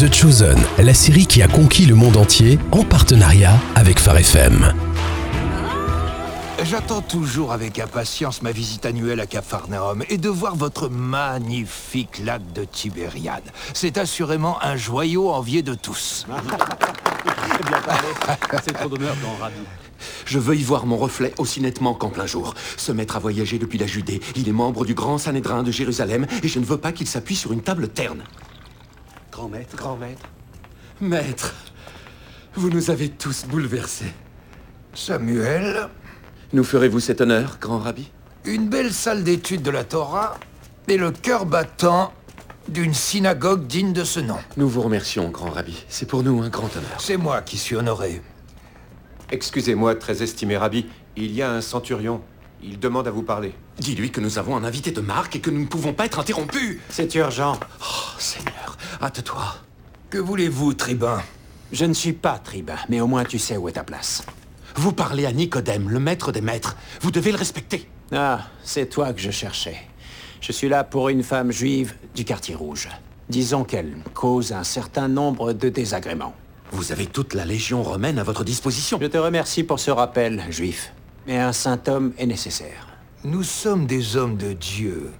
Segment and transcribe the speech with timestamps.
[0.00, 4.72] The Chosen, la série qui a conquis le monde entier en partenariat avec Phare FM.
[6.64, 12.40] J'attends toujours avec impatience ma visite annuelle à Capharnaüm et de voir votre magnifique lac
[12.54, 13.44] de Tibériade.
[13.74, 16.24] C'est assurément un joyau envié de tous.
[17.68, 18.08] Bien parlé.
[18.64, 19.60] C'est trop d'honneur, grand Rabbi.
[20.24, 22.54] Je veux y voir mon reflet aussi nettement qu'en plein jour.
[22.78, 24.22] Ce maître a voyagé depuis la Judée.
[24.34, 27.36] Il est membre du grand Sanhédrin de Jérusalem et je ne veux pas qu'il s'appuie
[27.36, 28.22] sur une table terne.
[29.30, 29.76] Grand maître.
[29.76, 30.22] Grand maître.
[31.00, 31.54] Maître,
[32.54, 34.12] vous nous avez tous bouleversés.
[34.94, 35.88] Samuel,
[36.52, 38.10] Nous ferez-vous cet honneur, grand rabbi?
[38.44, 40.36] Une belle salle d'études de la Torah
[40.88, 42.12] et le cœur battant
[42.68, 44.38] d'une synagogue digne de ce nom.
[44.56, 45.84] Nous vous remercions, grand rabbi.
[45.88, 46.98] C'est pour nous un grand honneur.
[46.98, 48.20] C'est moi qui suis honoré.
[49.30, 50.86] Excusez-moi, très estimé Rabbi,
[51.16, 52.20] il y a un centurion.
[52.62, 53.54] Il demande à vous parler.
[53.78, 56.18] Dis-lui que nous avons un invité de marque et que nous ne pouvons pas être
[56.18, 56.78] interrompus.
[56.90, 57.58] C'est urgent.
[57.80, 58.59] Oh, Seigneur,
[59.00, 59.54] hâte-toi.
[60.10, 61.22] Que voulez-vous, tribun?
[61.72, 64.24] Je ne suis pas tribun, mais au moins tu sais où est ta place.
[64.76, 66.76] Vous parlez à Nicodème, le maître des maîtres.
[67.00, 67.88] Vous devez le respecter.
[68.12, 69.76] Ah, c'est toi que je cherchais.
[70.40, 72.88] Je suis là pour une femme juive du quartier rouge.
[73.28, 76.34] Disons qu'elle cause un certain nombre de désagréments.
[76.72, 78.98] Vous avez toute la légion romaine à votre disposition.
[79.00, 80.92] Je te remercie pour ce rappel, juif.
[81.26, 82.88] Mais un saint homme est nécessaire.
[83.22, 85.10] Nous sommes des hommes de Dieu.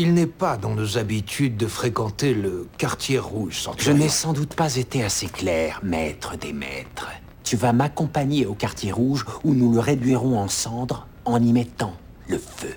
[0.00, 3.96] Il n'est pas dans nos habitudes de fréquenter le quartier rouge, Je centurion.
[3.98, 7.08] n'ai sans doute pas été assez clair, maître des maîtres.
[7.42, 11.94] Tu vas m'accompagner au quartier rouge où nous le réduirons en cendres en y mettant
[12.28, 12.76] le feu.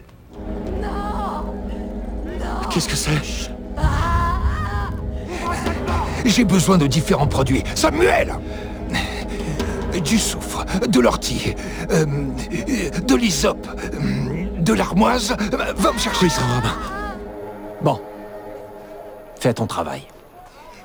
[2.71, 3.11] Qu'est-ce que c'est?
[6.25, 7.61] J'ai besoin de différents produits.
[7.75, 8.33] Samuel
[10.03, 11.53] Du soufre, de l'ortie,
[11.91, 12.05] euh,
[13.07, 15.35] de l'hysope, euh, de l'armoise.
[15.77, 16.41] Va me chercher Oui, ça.
[16.41, 17.00] rabbin.
[17.83, 17.99] Bon.
[19.39, 20.03] Fais ton travail.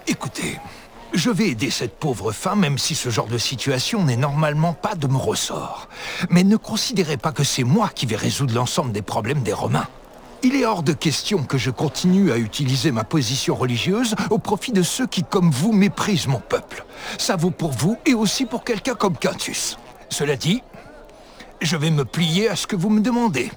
[0.06, 0.58] Écoutez,
[1.12, 4.94] je vais aider cette pauvre femme, même si ce genre de situation n'est normalement pas
[4.94, 5.88] de mon ressort.
[6.30, 9.88] Mais ne considérez pas que c'est moi qui vais résoudre l'ensemble des problèmes des Romains.
[10.42, 14.72] Il est hors de question que je continue à utiliser ma position religieuse au profit
[14.72, 16.84] de ceux qui, comme vous, méprisent mon peuple.
[17.18, 19.78] Ça vaut pour vous et aussi pour quelqu'un comme Quintus.
[20.08, 20.62] Cela dit,
[21.60, 23.50] je vais me plier à ce que vous me demandez.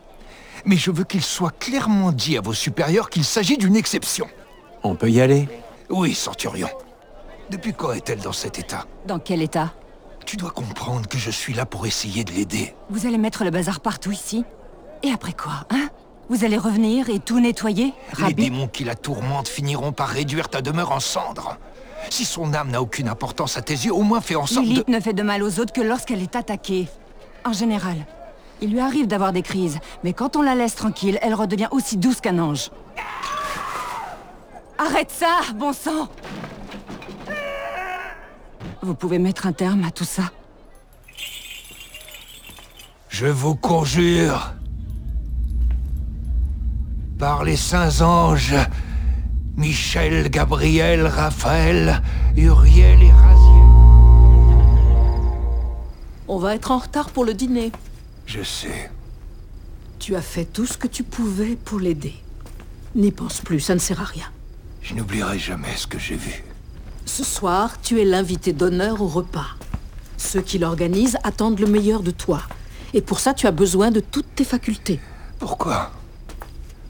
[0.66, 4.28] Mais je veux qu'il soit clairement dit à vos supérieurs qu'il s'agit d'une exception.
[4.84, 5.48] On peut y aller?
[5.90, 6.70] Oui, Centurion.
[7.50, 8.86] Depuis quand est-elle dans cet état?
[9.08, 9.74] Dans quel état?
[10.26, 12.76] Tu dois comprendre que je suis là pour essayer de l'aider.
[12.90, 14.46] Vous allez mettre le bazar partout ici
[15.02, 15.90] Et après quoi, hein?
[16.30, 17.94] Vous allez revenir et tout nettoyer?
[18.28, 21.58] Les démons qui la tourmentent finiront par réduire ta demeure en cendres.
[22.12, 24.70] Si son âme n'a aucune importance à tes yeux, au moins fais en sorte de...
[24.70, 26.88] Lilith ne fait de mal aux autres que lorsqu'elle est attaquée.
[27.44, 28.06] En général.
[28.62, 31.98] Il lui arrive d'avoir des crises, mais quand on la laisse tranquille, elle redevient aussi
[31.98, 32.72] douce qu'un ange.
[34.78, 36.08] Arrête ça, bon sang
[38.82, 40.24] Vous pouvez mettre un terme à tout ça
[43.08, 44.54] Je vous conjure,
[47.18, 48.56] par les saints anges,
[49.58, 52.02] Michel, Gabriel, Raphaël,
[52.38, 53.50] Uriel et Raziel.
[56.30, 57.74] On va être en retard pour le dîner.
[58.30, 58.92] Je sais.
[59.98, 62.14] Tu as fait tout ce que tu pouvais pour l'aider.
[62.96, 64.26] N'y pense plus, ça ne sert à rien.
[64.84, 66.44] Je n'oublierai jamais ce que j'ai vu.
[67.06, 69.48] Ce soir, tu es l'invité d'honneur au repas.
[70.18, 72.44] Ceux qui l'organisent attendent le meilleur de toi.
[72.94, 75.00] Et pour ça, tu as besoin de toutes tes facultés.
[75.40, 75.92] Pourquoi?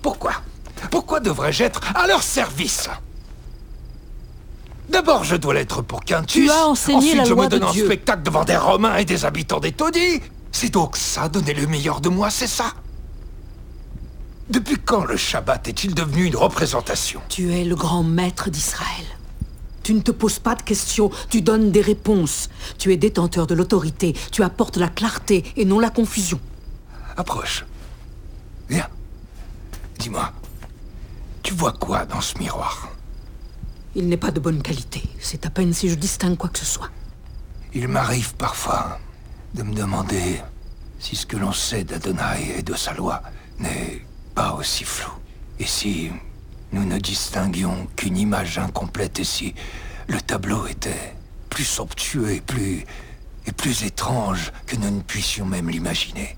[0.02, 0.34] Pourquoi?
[0.92, 2.90] Pourquoi devrais-je être à leur service?
[4.90, 6.46] D'abord, je dois l'être pour Quintus.
[6.48, 7.86] Tu as enseigné Ensuite, la je loi me donne de en Dieu.
[7.86, 10.20] spectacle devant des Romains et des habitants des taudis.
[10.52, 12.74] C'est donc ça, donner le meilleur de moi, c'est ça
[14.50, 19.06] Depuis quand le Shabbat est-il devenu une représentation Tu es le grand maître d'Israël.
[19.84, 22.50] Tu ne te poses pas de questions, tu donnes des réponses.
[22.78, 26.40] Tu es détenteur de l'autorité, tu apportes la clarté et non la confusion.
[27.18, 27.66] Approche.
[28.70, 28.88] Viens.
[29.98, 30.32] Dis-moi,
[31.42, 32.90] tu vois quoi dans ce miroir?
[33.96, 35.04] Il n'est pas de bonne qualité.
[35.20, 36.90] C'est à peine si je distingue quoi que ce soit.
[37.74, 39.00] Il m'arrive parfois
[39.54, 40.42] de me demander
[41.00, 43.22] si ce que l'on sait d'Adonai et de sa loi
[43.60, 44.06] n'est
[44.36, 45.12] pas aussi flou.
[45.60, 46.12] Et si
[46.72, 49.54] nous ne distinguions qu'une image incomplète et si
[50.08, 51.16] le tableau était
[51.50, 52.86] plus somptueux et plus...
[53.46, 56.38] et plus étrange que nous ne puissions même l'imaginer.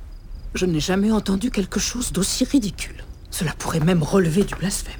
[0.53, 3.03] Je n'ai jamais entendu quelque chose d'aussi ridicule.
[3.29, 4.93] Cela pourrait même relever du blasphème.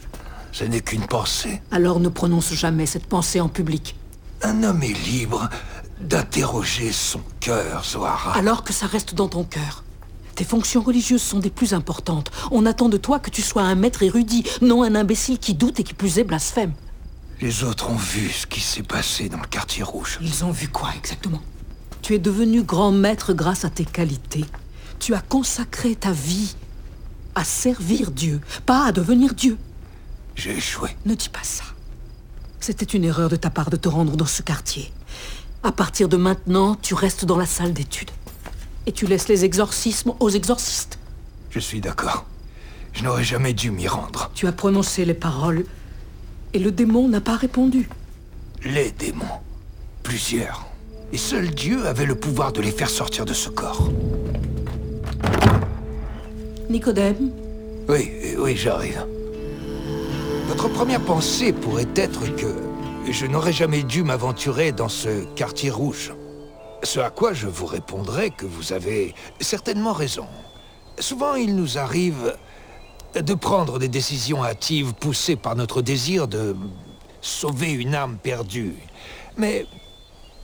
[0.52, 1.62] Ce n'est qu'une pensée.
[1.72, 3.96] Alors ne prononce jamais cette pensée en public.
[4.42, 5.50] Un homme est libre
[6.08, 8.34] d'interroger son cœur, Zohara.
[8.34, 9.84] Alors que ça reste dans ton cœur.
[10.36, 12.32] Tes fonctions religieuses sont des plus importantes.
[12.52, 15.80] On attend de toi que tu sois un maître érudit, non un imbécile qui doute
[15.80, 16.74] et qui plus est blasphème.
[17.42, 20.20] Les autres ont vu ce qui s'est passé dans le quartier rouge.
[20.22, 21.42] Ils ont vu quoi exactement?
[22.02, 24.46] Tu es devenu grand maître grâce à tes qualités.
[25.00, 26.56] Tu as consacré ta vie
[27.36, 29.58] à servir Dieu, pas à devenir Dieu.
[30.36, 30.90] J'ai échoué.
[31.06, 31.64] Ne dis pas ça.
[32.60, 34.92] C'était une erreur de ta part de te rendre dans ce quartier.
[35.64, 38.10] À partir de maintenant, tu restes dans la salle d'études.
[38.88, 40.98] Et tu laisses les exorcismes aux exorcistes.
[41.52, 42.26] Je suis d'accord.
[42.94, 44.32] Je n'aurais jamais dû m'y rendre.
[44.34, 45.66] Tu as prononcé les paroles
[46.54, 47.90] et le démon n'a pas répondu.
[48.66, 49.40] Les démons.
[50.02, 50.66] Plusieurs.
[51.14, 53.90] Et seul Dieu avait le pouvoir de les faire sortir de ce corps.
[56.70, 57.32] Nicodème
[57.88, 59.06] Oui, oui, j'arrive.
[60.48, 62.71] Votre première pensée pourrait être que
[63.10, 66.14] je n'aurais jamais dû m'aventurer dans ce quartier rouge.
[66.84, 70.28] Ce à quoi je vous répondrai que vous avez certainement raison.
[71.00, 72.36] Souvent, il nous arrive
[73.16, 76.56] de prendre des décisions hâtives poussées par notre désir de
[77.22, 78.76] sauver une âme perdue.
[79.38, 79.66] Mais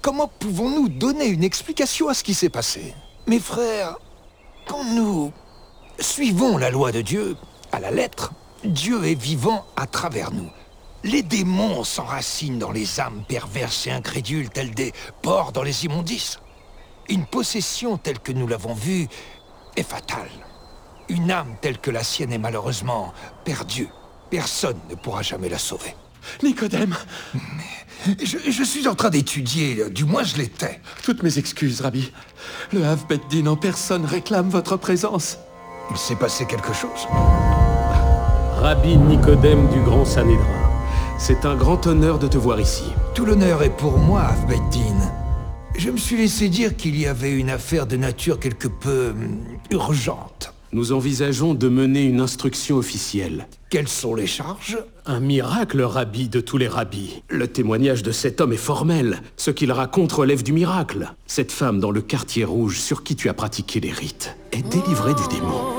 [0.01, 2.93] comment pouvons-nous donner une explication à ce qui s'est passé?
[3.27, 3.97] Mes frères,
[4.67, 5.31] quand nous
[5.99, 7.35] suivons la loi de Dieu
[7.71, 8.31] à la lettre,
[8.63, 10.49] Dieu est vivant à travers nous.
[11.07, 16.37] Les démons s'enracinent dans les âmes perverses et incrédules telles des porcs dans les immondices.
[17.07, 19.07] Une possession telle que nous l'avons vue
[19.77, 20.29] est fatale.
[21.07, 23.13] Une âme telle que la sienne est malheureusement
[23.45, 23.87] perdue.
[24.29, 25.95] Personne ne pourra jamais la sauver.
[26.43, 26.97] Nicodème
[28.05, 30.81] Mais je, je suis en train d'étudier, du moins je l'étais.
[31.03, 32.11] Toutes mes excuses, Rabbi.
[32.73, 35.37] Le Havbeddin en personne réclame votre présence.
[35.89, 37.07] Il s'est passé quelque chose
[38.57, 40.66] Rabbi Nicodème du Grand Sanhédrin.
[41.19, 42.83] C'est un grand honneur de te voir ici.
[43.15, 45.11] Tout l'honneur est pour moi, Afbeddin.
[45.75, 49.39] Je me suis laissé dire qu'il y avait une affaire de nature quelque peu hum,
[49.71, 50.53] urgente.
[50.73, 53.47] Nous envisageons de mener une instruction officielle.
[53.69, 54.77] Quelles sont les charges?
[55.05, 57.23] Un miracle, rabbi de tous les rabbis.
[57.29, 59.21] Le témoignage de cet homme est formel.
[59.37, 61.13] Ce qu'il raconte relève du miracle.
[61.25, 65.15] Cette femme dans le quartier rouge sur qui tu as pratiqué les rites est délivrée
[65.15, 65.76] du démon.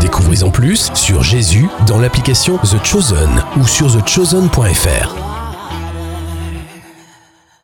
[0.00, 5.25] Découvrez en plus sur Jésus dans l'application The Chosen ou sur thechosen.fr.